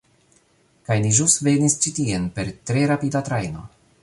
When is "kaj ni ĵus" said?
0.87-1.35